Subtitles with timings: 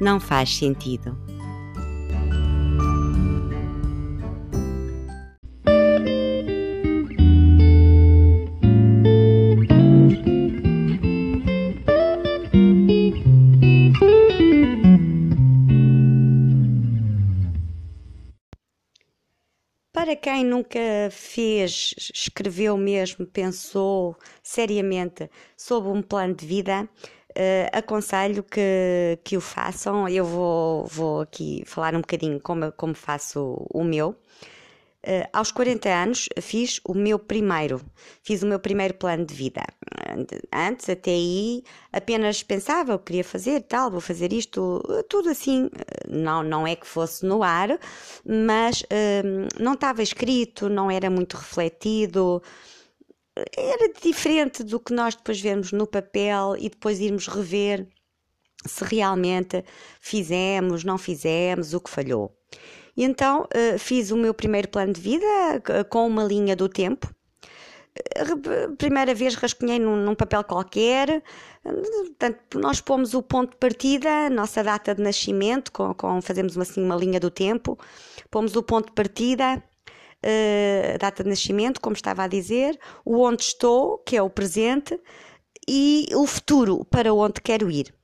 [0.00, 1.16] não faz sentido.
[20.04, 20.78] Para quem nunca
[21.10, 26.86] fez, escreveu mesmo, pensou seriamente sobre um plano de vida,
[27.36, 30.08] Uh, aconselho que, que o façam.
[30.08, 34.16] Eu vou, vou aqui falar um bocadinho como, como faço o meu.
[35.06, 37.78] Uh, aos 40 anos fiz o meu primeiro,
[38.22, 39.62] fiz o meu primeiro plano de vida.
[40.50, 45.68] Antes, até aí, apenas pensava, eu queria fazer tal, vou fazer isto, tudo assim.
[46.08, 47.78] Não, não é que fosse no ar,
[48.24, 52.40] mas uh, não estava escrito, não era muito refletido
[53.56, 57.86] era diferente do que nós depois vemos no papel e depois irmos rever
[58.66, 59.64] se realmente
[60.00, 62.34] fizemos, não fizemos, o que falhou.
[62.96, 66.68] E então uh, fiz o meu primeiro plano de vida uh, com uma linha do
[66.68, 67.12] tempo.
[68.16, 71.22] Uh, primeira vez rascunhei num, num papel qualquer,
[71.62, 76.82] portanto, nós pomos o ponto de partida, nossa data de nascimento, com, com fazemos assim
[76.82, 77.78] uma linha do tempo,
[78.30, 79.62] pomos o ponto de partida,
[80.24, 84.98] uh, data de nascimento, como estava a dizer, o onde estou, que é o presente,
[85.68, 87.94] e o futuro, para onde quero ir.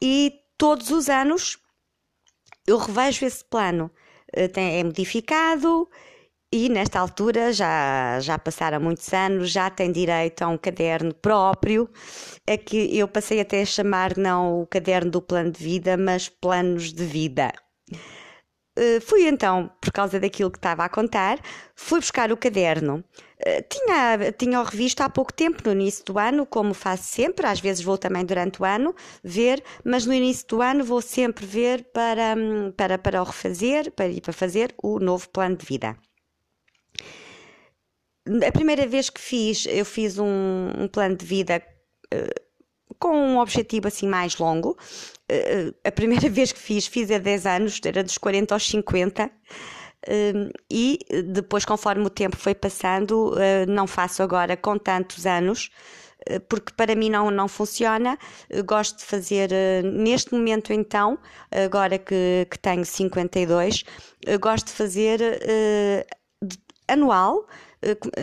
[0.00, 1.58] E todos os anos
[2.66, 3.90] eu revejo esse plano,
[4.52, 5.88] tem, é modificado
[6.52, 11.88] e nesta altura já, já passaram muitos anos, já tem direito a um caderno próprio,
[12.44, 16.28] é que eu passei até a chamar não o caderno do plano de vida, mas
[16.28, 17.52] planos de vida.
[18.80, 21.38] Eh, fui então, por causa daquilo que estava a contar,
[21.74, 23.04] fui buscar o caderno.
[23.38, 27.46] Uh, tinha, tinha o revisto há pouco tempo, no início do ano, como faço sempre,
[27.46, 31.44] às vezes vou também durante o ano ver, mas no início do ano vou sempre
[31.44, 35.96] ver para, hum, para, para o refazer, para, para fazer o novo plano de vida.
[38.46, 41.62] A primeira vez que fiz, eu fiz um, um plano de vida.
[42.14, 42.49] Uh,
[43.00, 44.76] com um objetivo assim mais longo.
[45.30, 49.24] Uh, a primeira vez que fiz, fiz há 10 anos, era dos 40 aos 50.
[49.24, 49.30] Uh,
[50.06, 50.32] eh,
[50.70, 50.98] e
[51.32, 55.70] depois, conforme o tempo foi passando, uh, não faço agora com tantos anos,
[56.50, 58.18] porque para mim não, não funciona.
[58.66, 59.50] gosto de fazer
[59.82, 61.18] neste momento, então,
[61.50, 63.84] agora que, que tenho 52,
[64.38, 65.18] gosto de fazer
[66.90, 67.69] anual eh,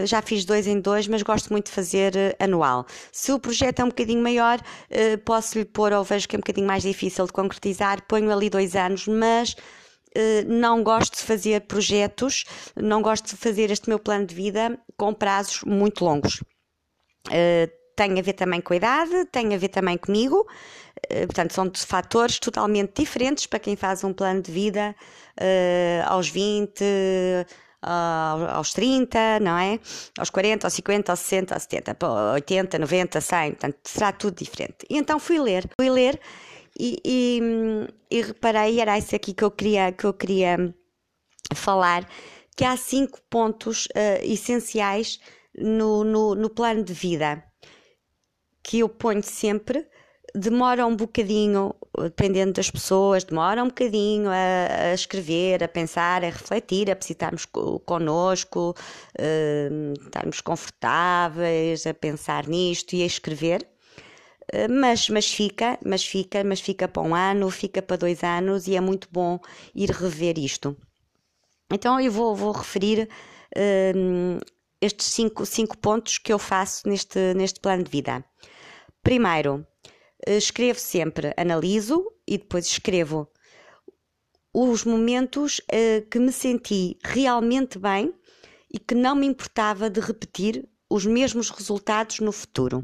[0.06, 2.86] já fiz dois em dois, mas gosto muito de fazer eh, anual.
[3.12, 4.60] Se o projeto é um bocadinho maior,
[4.90, 8.32] eh, posso lhe pôr, ou vejo que é um bocadinho mais difícil de concretizar, ponho
[8.32, 9.56] ali dois anos, mas
[10.48, 12.44] não gosto de fazer projetos,
[12.76, 16.44] não gosto de fazer este meu plano de vida com prazos muito longos.
[17.96, 20.48] Tem a ver também com a idade, tem a ver também comigo,
[21.28, 24.96] portanto, são fatores totalmente diferentes para quem faz um plano de vida
[26.08, 26.84] aos 20
[27.82, 29.80] aos 30, não é?
[30.18, 31.98] Aos 40, aos 50, aos 60, aos 70,
[32.34, 34.86] 80, 90, 100, portanto será tudo diferente.
[34.90, 36.20] E então fui ler, fui ler
[36.80, 37.42] e, e,
[38.12, 40.74] e reparei, era isso aqui que eu queria, que eu queria
[41.56, 42.08] falar,
[42.56, 45.20] que há cinco pontos uh, essenciais
[45.58, 47.44] no, no, no plano de vida
[48.68, 49.88] que eu ponho sempre
[50.36, 51.74] demora um bocadinho,
[52.04, 57.46] dependendo das pessoas, demora um bocadinho a, a escrever, a pensar, a refletir, a estarmos
[57.86, 58.76] connosco,
[59.20, 63.68] uh, estarmos confortáveis, a pensar nisto e a escrever.
[64.54, 68.68] Uh, mas, mas fica, mas fica, mas fica para um ano, fica para dois anos
[68.68, 69.40] e é muito bom
[69.74, 70.76] ir rever isto.
[71.72, 73.10] Então eu vou, vou referir
[73.56, 74.40] uh,
[74.80, 78.24] estes cinco, cinco pontos que eu faço neste, neste plano de vida.
[79.02, 79.77] Primeiro, eh,
[80.26, 83.30] escrevo sempre, analiso e depois escrevo
[84.54, 88.14] os momentos uh, que me senti realmente bem
[88.74, 92.84] e que não me importava de repetir os mesmos resultados no futuro.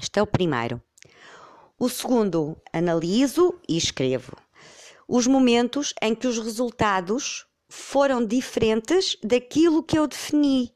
[0.00, 0.82] Este é o primeiro.
[1.78, 4.36] O segundo, analiso e escrevo
[5.08, 10.72] os momentos em que os resultados foram diferentes daquilo que eu defini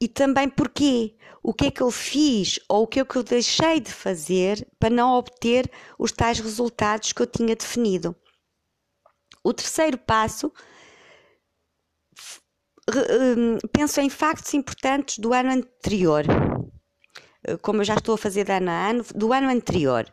[0.00, 1.16] e também porquê.
[1.42, 4.66] O que é que eu fiz ou o que é que eu deixei de fazer
[4.78, 8.16] para não obter os tais resultados que eu tinha definido.
[9.44, 10.52] O terceiro passo,
[12.90, 16.24] hum, penso em factos importantes do ano anterior,
[17.62, 20.12] como eu já estou a fazer de ano a ano, do ano anterior.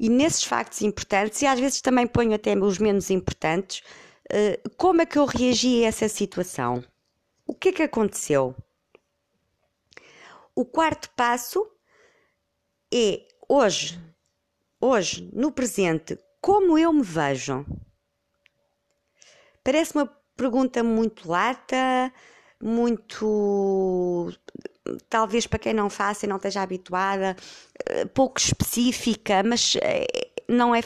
[0.00, 3.82] E nesses factos importantes, e às vezes também ponho até os menos importantes,
[4.30, 6.82] eh, como é que eu reagi a essa situação?
[7.46, 8.56] O que é que aconteceu?
[10.54, 11.66] O quarto passo
[12.92, 13.98] é hoje,
[14.78, 17.64] hoje, no presente, como eu me vejo?
[19.64, 20.06] Parece uma
[20.36, 22.12] pergunta muito lata,
[22.60, 24.30] muito
[25.08, 27.34] talvez para quem não faça e não esteja habituada,
[27.86, 30.80] eh, pouco específica, mas eh, não é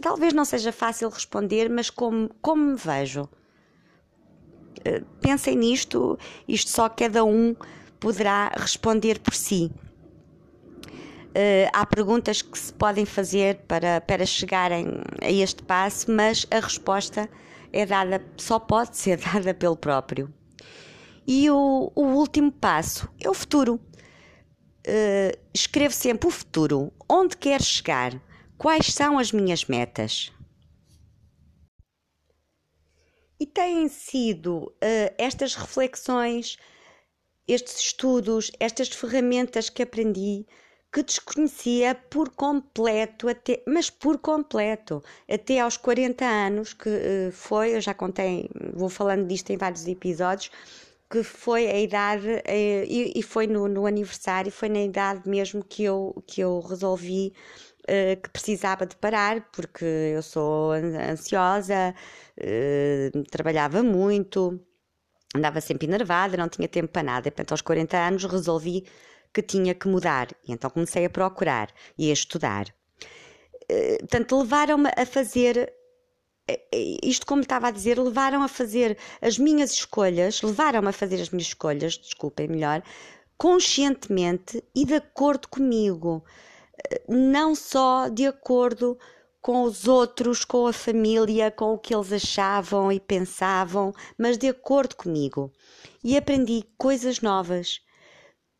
[0.00, 3.28] talvez não seja fácil responder, mas como, como me vejo?
[4.84, 6.16] Eh, pensem nisto,
[6.46, 7.56] isto só cada um
[8.00, 9.72] poderá responder por si.
[11.28, 14.86] Uh, há perguntas que se podem fazer para, para chegarem
[15.22, 17.28] a este passo, mas a resposta
[17.72, 20.32] é dada, só pode ser dada pelo próprio.
[21.26, 23.74] E o, o último passo é o futuro.
[24.86, 26.90] Uh, escrevo sempre o futuro.
[27.08, 28.20] Onde quero chegar?
[28.56, 30.32] Quais são as minhas metas?
[33.38, 36.56] E têm sido uh, estas reflexões
[37.48, 40.46] estes estudos, estas ferramentas que aprendi,
[40.92, 47.74] que desconhecia por completo, até, mas por completo, até aos 40 anos, que uh, foi,
[47.76, 50.50] eu já contei, vou falando disto em vários episódios,
[51.10, 52.42] que foi a idade, uh,
[52.86, 57.32] e, foi no, no, aniversário, foi na idade mesmo que eu, que eu resolvi
[57.84, 61.94] uh, que precisava de parar, porque eu sou ansiosa,
[63.30, 64.60] trabalhava muito
[65.34, 67.28] andava sempre enervada, não tinha tempo para nada.
[67.28, 68.84] E, portanto, aos 40 anos resolvi
[69.32, 70.28] que tinha que mudar.
[70.46, 72.66] E então comecei a procurar e a estudar.
[73.68, 75.72] Eh, portanto, levaram-me a fazer.
[76.48, 81.20] Eh, isto, como estava a dizer, levaram a fazer as minhas escolhas, levaram-me a fazer
[81.20, 82.82] as minhas escolhas, desculpem melhor,
[83.36, 86.24] conscientemente e de acordo comigo.
[86.90, 88.98] Eh, não só de acordo
[89.40, 94.48] com os outros, com a família, com o que eles achavam e pensavam, mas de
[94.48, 95.52] acordo comigo.
[96.02, 97.80] E aprendi coisas novas,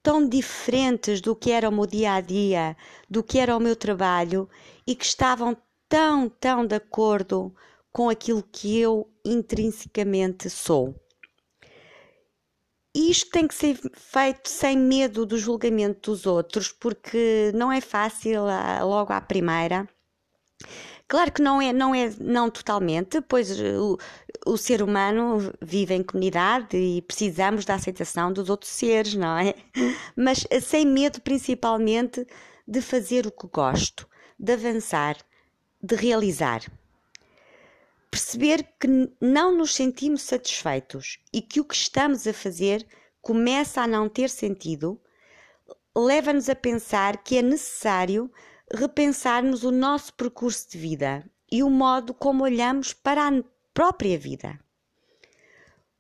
[0.03, 2.77] tão diferentes do que era o meu dia a dia,
[3.09, 4.49] do que era o meu trabalho
[4.87, 5.57] e que estavam
[5.89, 7.55] tão, tão de acordo
[7.93, 10.95] com aquilo que eu intrinsecamente sou.
[12.95, 18.45] Isto tem que ser feito sem medo do julgamento dos outros, porque não é fácil
[18.83, 19.89] logo à primeira
[21.09, 23.99] Claro que não é, não é não totalmente, pois o,
[24.45, 29.55] o ser humano vive em comunidade e precisamos da aceitação dos outros seres, não é?
[30.15, 32.27] Mas sem medo principalmente
[32.67, 34.07] de fazer o que gosto,
[34.39, 35.17] de avançar,
[35.83, 36.61] de realizar.
[38.11, 38.89] Perceber que
[39.19, 42.87] não nos sentimos satisfeitos e que o que estamos a fazer
[43.23, 45.01] começa a não ter sentido,
[45.97, 48.31] leva-nos a pensar que é necessário
[48.73, 53.43] repensarmos o nosso percurso de vida e o modo como olhamos para a
[53.73, 54.59] própria vida.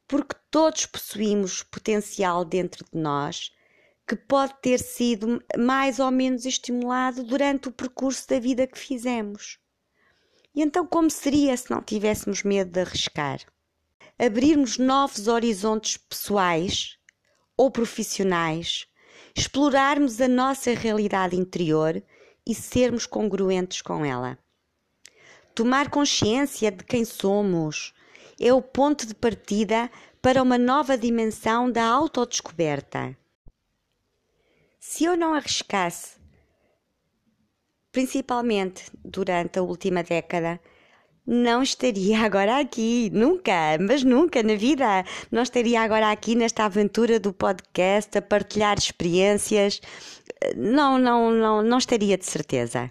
[0.06, 3.52] Porque todos possuímos potencial dentro de nós
[4.06, 9.58] que pode ter sido mais ou menos estimulado durante o percurso da vida que fizemos.
[10.54, 13.40] E então, como seria se não tivéssemos medo de arriscar?
[14.18, 16.98] Abrirmos novos horizontes pessoais
[17.56, 18.86] ou profissionais,
[19.36, 22.02] explorarmos a nossa realidade interior
[22.48, 24.38] e sermos congruentes com ela.
[25.54, 27.92] Tomar consciência de quem somos
[28.40, 29.90] é o ponto de partida
[30.22, 33.14] para uma nova dimensão da autodescoberta.
[34.80, 36.16] Se eu não arriscasse,
[37.92, 40.58] principalmente durante a última década,
[41.30, 45.04] não estaria agora aqui, nunca, mas nunca na vida.
[45.30, 49.78] Não estaria agora aqui nesta aventura do podcast a partilhar experiências.
[50.56, 52.90] Não, não, não, não estaria de certeza.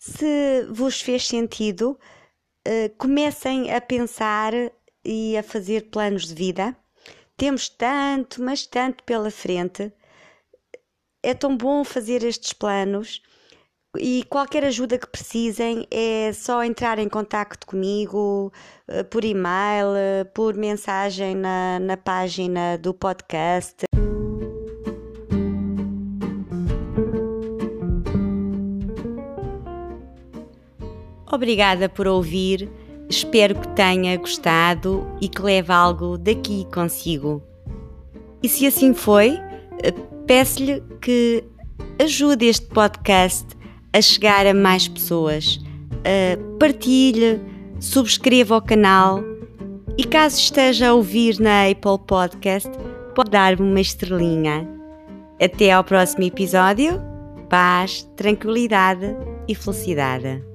[0.00, 1.96] Se vos fez sentido,
[2.64, 4.52] eh, comecem a pensar
[5.04, 6.76] e a fazer planos de vida.
[7.36, 9.92] Temos tanto, mas tanto pela frente.
[11.22, 13.22] É tão bom fazer estes planos
[13.98, 18.52] e qualquer ajuda que precisem é só entrar em contato comigo
[18.86, 23.84] eh, por e-mail, eh, por mensagem na, na página do podcast.
[31.32, 32.70] Obrigada por ouvir.
[33.08, 37.42] Espero que tenha gostado e que leve algo daqui consigo.
[38.40, 39.36] E se assim foi,
[39.82, 39.92] eh,
[40.28, 41.42] peço-lhe que
[41.98, 43.59] ajude este podcast
[43.92, 45.56] a chegar a mais pessoas.
[45.56, 47.40] Uh, partilhe,
[47.78, 49.22] subscreva o canal
[49.98, 52.70] e caso esteja a ouvir na Apple Podcast,
[53.14, 54.66] pode dar-me uma estrelinha.
[55.42, 57.00] Até ao próximo episódio.
[57.48, 59.16] Paz, tranquilidade
[59.48, 60.49] e felicidade.